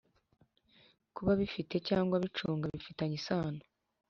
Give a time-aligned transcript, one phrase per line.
[1.15, 3.61] kuba bifite cyangwa bicunga bifitanye isano